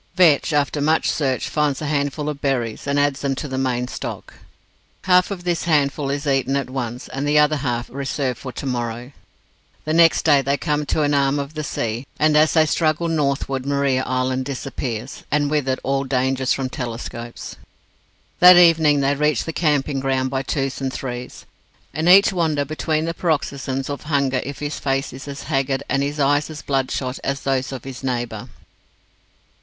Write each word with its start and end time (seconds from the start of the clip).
Vetch, 0.15 0.51
after 0.51 0.81
much 0.81 1.11
search, 1.11 1.47
finds 1.47 1.79
a 1.79 1.85
handful 1.85 2.27
of 2.27 2.41
berries, 2.41 2.87
and 2.87 2.99
adds 2.99 3.21
them 3.21 3.35
to 3.35 3.47
the 3.47 3.55
main 3.59 3.87
stock. 3.87 4.33
Half 5.03 5.29
of 5.29 5.43
this 5.43 5.65
handful 5.65 6.09
is 6.09 6.25
eaten 6.25 6.55
at 6.55 6.71
once, 6.71 7.07
the 7.15 7.37
other 7.37 7.57
half 7.57 7.87
reserved 7.87 8.39
for 8.39 8.51
"to 8.51 8.65
morrow". 8.65 9.11
The 9.85 9.93
next 9.93 10.23
day 10.25 10.41
they 10.41 10.57
come 10.57 10.87
to 10.87 11.03
an 11.03 11.13
arm 11.13 11.37
of 11.37 11.53
the 11.53 11.63
sea, 11.63 12.07
and 12.17 12.35
as 12.35 12.53
they 12.53 12.65
struggle 12.65 13.09
northward, 13.09 13.63
Maria 13.67 14.01
Island 14.03 14.45
disappears, 14.45 15.23
and 15.29 15.51
with 15.51 15.69
it 15.69 15.77
all 15.83 16.03
danger 16.03 16.47
from 16.47 16.67
telescopes. 16.71 17.57
That 18.39 18.57
evening 18.57 19.01
they 19.01 19.13
reach 19.13 19.43
the 19.43 19.53
camping 19.53 19.99
ground 19.99 20.31
by 20.31 20.41
twos 20.41 20.81
and 20.81 20.91
threes; 20.91 21.45
and 21.93 22.09
each 22.09 22.33
wonders 22.33 22.65
between 22.65 23.05
the 23.05 23.13
paroxysms 23.13 23.87
of 23.87 24.01
hunger 24.05 24.41
if 24.43 24.57
his 24.57 24.79
face 24.79 25.13
is 25.13 25.27
as 25.27 25.43
haggard, 25.43 25.83
and 25.87 26.01
his 26.01 26.19
eyes 26.19 26.49
as 26.49 26.63
bloodshot, 26.63 27.19
as 27.23 27.41
those 27.41 27.71
of 27.71 27.83
his 27.83 28.01
neighbour. 28.03 28.49